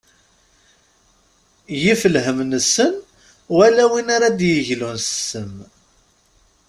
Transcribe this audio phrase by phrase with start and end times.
[1.81, 2.93] Yif lhem nessen
[3.55, 5.53] wala win ara d-yeglun s ssem.